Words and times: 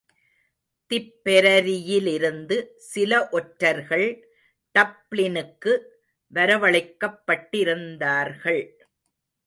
திப்பெரரியிலிருந்து 0.91 2.57
சில 2.91 3.27
ஒற்றர்கள் 3.31 4.07
டப்ளினுக்கு 4.75 5.73
வரவழைக்கப்பட்டிருந்தார்கள். 6.33 8.63